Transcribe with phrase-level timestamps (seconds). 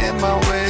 [0.00, 0.69] get my way.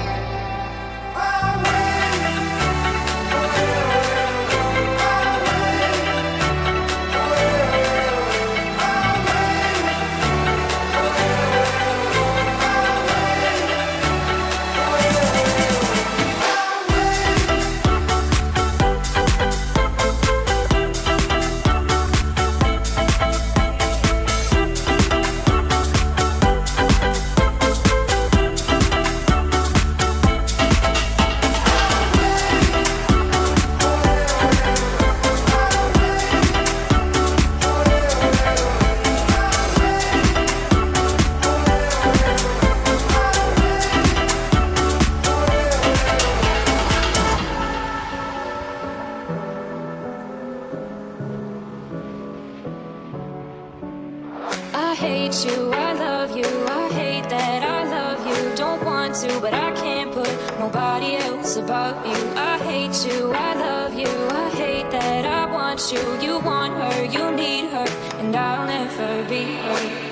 [66.19, 67.85] Say her,
[68.19, 70.10] And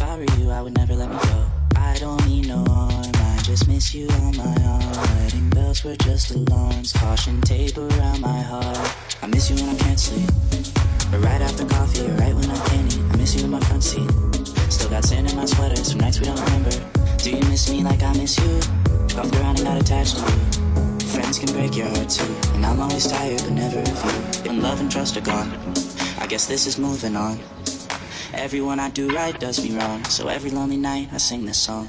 [0.00, 1.44] If I were you, I would never let me go.
[1.76, 5.18] I don't need no arm, I just miss you on my arm.
[5.18, 8.96] Wedding bells were just alarms, caution tape around my heart.
[9.20, 10.30] I miss you when I can't sleep.
[11.10, 13.60] But right after coffee, or right when I can eat, I miss you in my
[13.60, 14.10] front seat.
[14.72, 16.72] Still got sand in my sweater, some nights we don't remember.
[17.18, 18.58] Do you miss me like I miss you?
[19.14, 21.10] Bumped around and got attached to you.
[21.12, 24.48] Friends can break your heart too, and I'm always tired, but never of you.
[24.48, 25.52] When love and trust are gone,
[26.18, 27.38] I guess this is moving on
[28.40, 30.02] everyone I do right does me wrong.
[30.04, 31.88] So every lonely night I sing this song.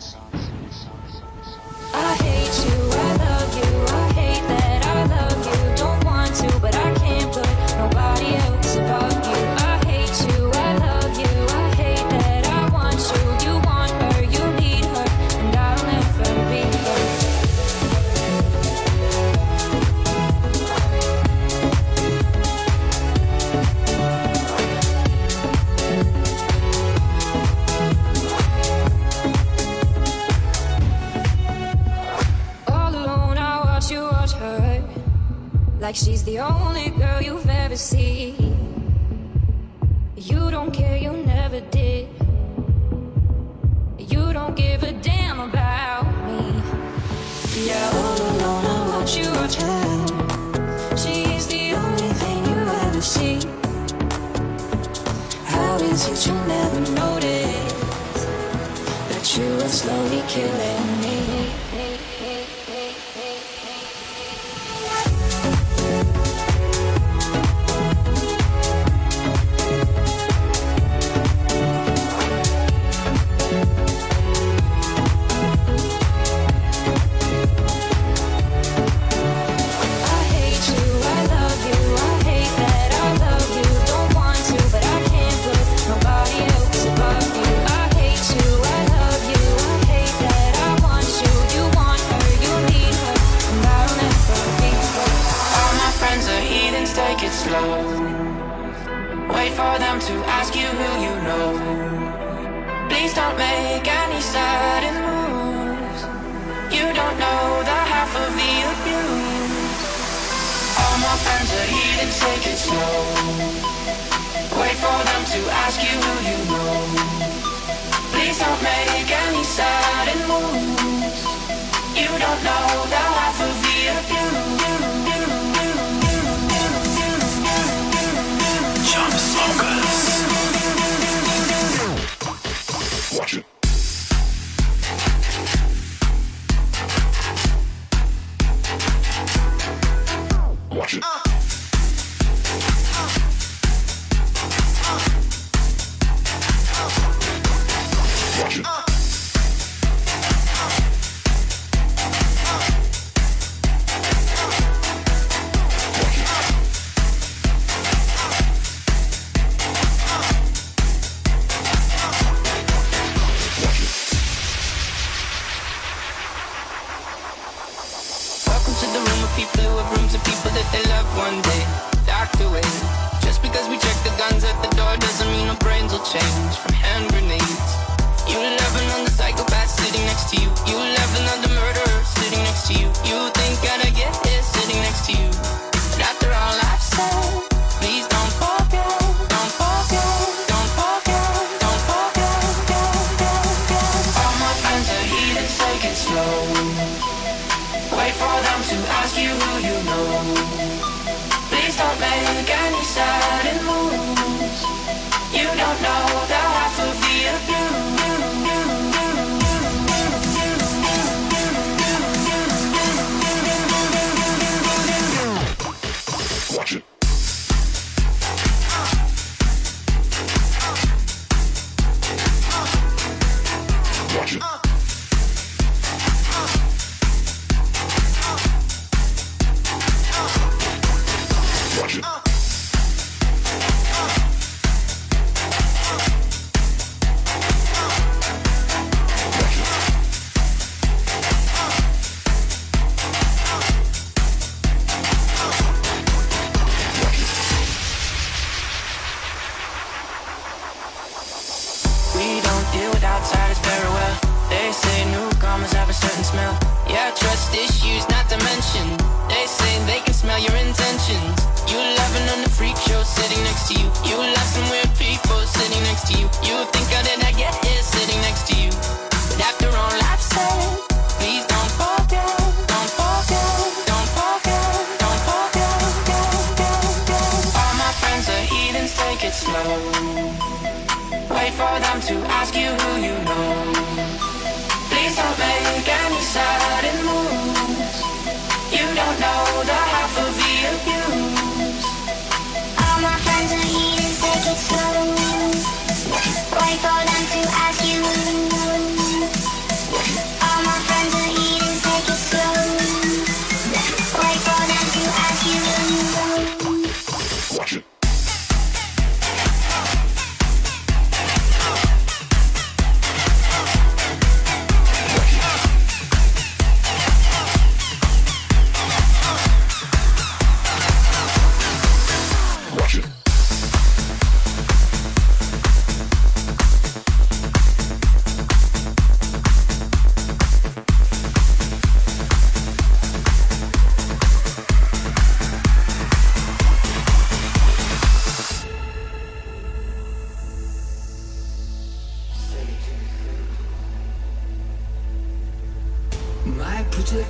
[122.39, 122.61] no, no.
[122.71, 123.00] know that.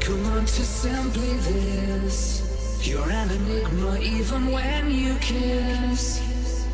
[0.01, 2.41] Come on to simply this.
[2.81, 6.19] You're an enigma even when you kiss.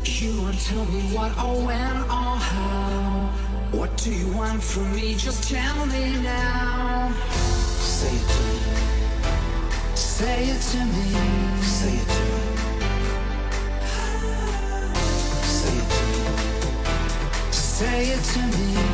[0.04, 3.30] You won't tell me what or when or how.
[3.70, 5.14] What do you want from me?
[5.14, 7.12] Just tell me now.
[7.78, 8.58] Say it to me.
[9.94, 11.12] Say it to me.
[11.62, 12.48] Say it to me.
[15.44, 17.52] Say it to me.
[17.52, 18.87] Say it to me.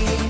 [0.00, 0.29] me.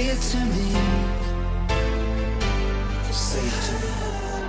[0.00, 0.72] say it to me.
[3.12, 4.39] Say it to me.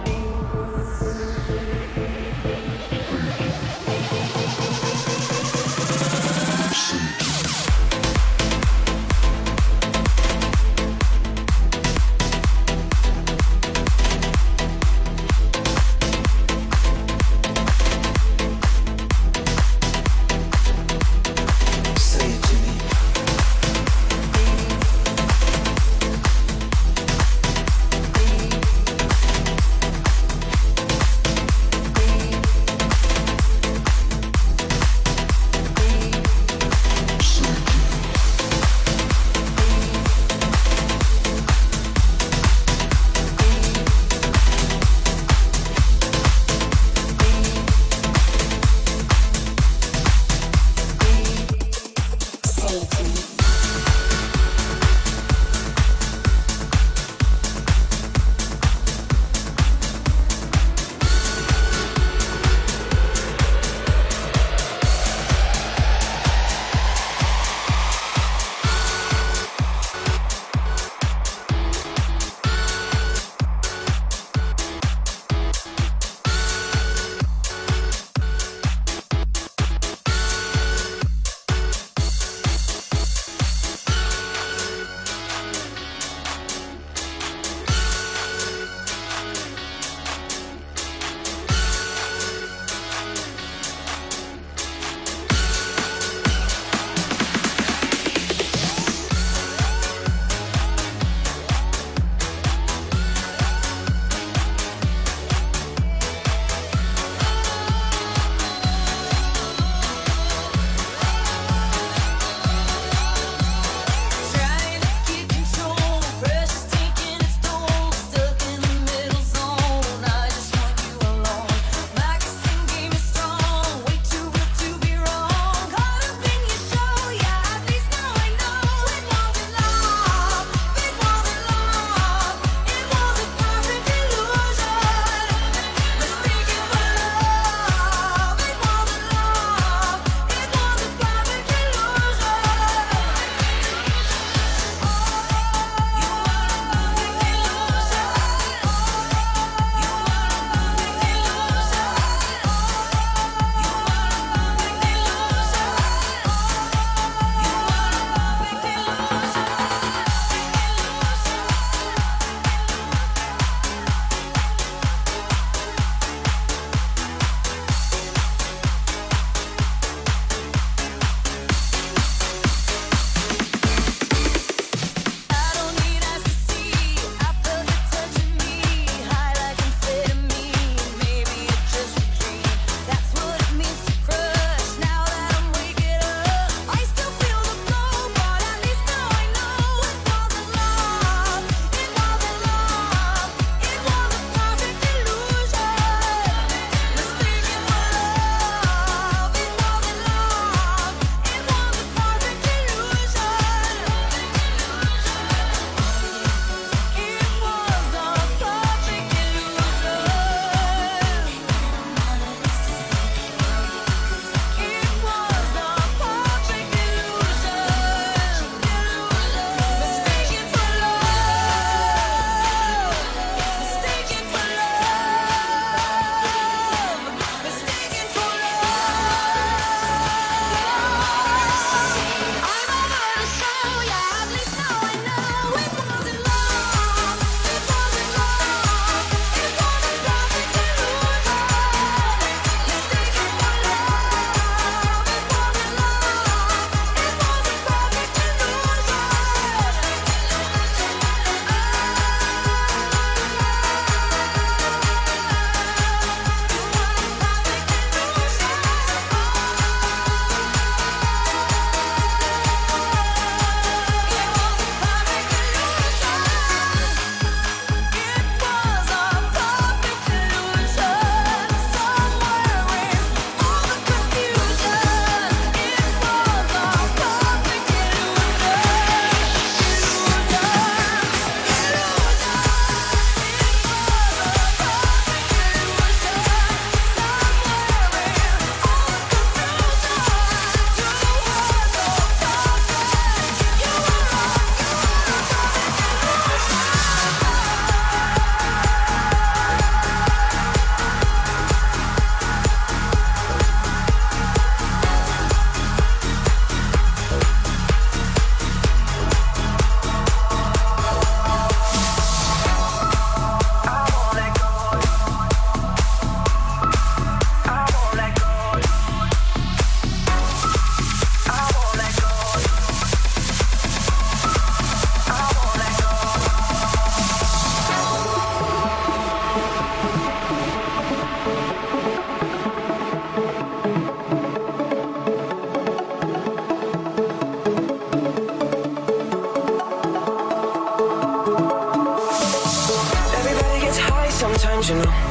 [344.72, 345.11] original.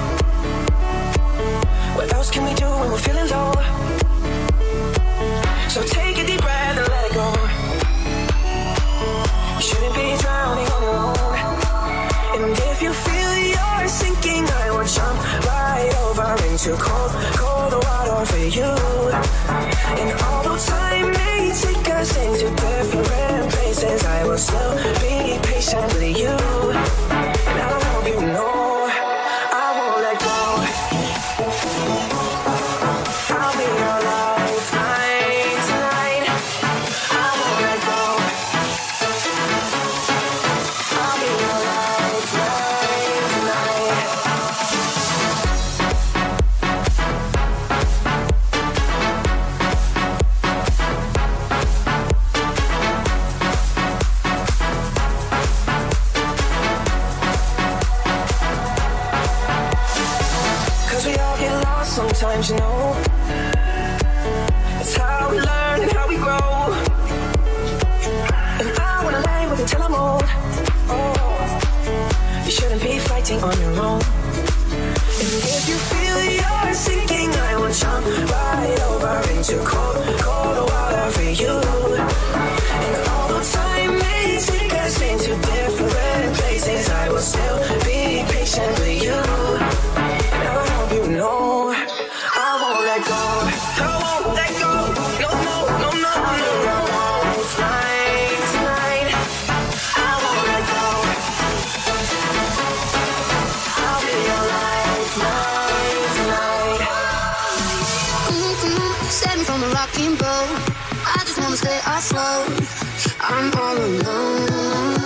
[113.33, 114.99] I'm all alone.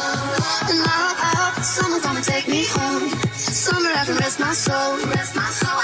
[1.62, 3.08] Someone's gonna take me home.
[3.34, 5.83] Somewhere I can rest my soul, rest my soul.